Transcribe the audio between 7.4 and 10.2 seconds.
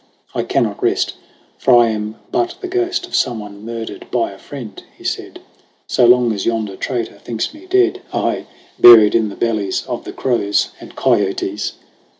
me dead, Aye, buried in the bellies of the